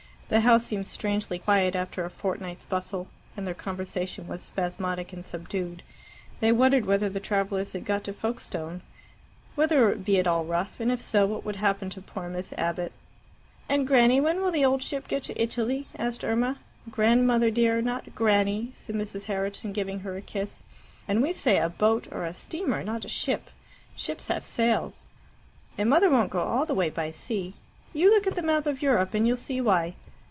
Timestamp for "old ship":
14.63-15.09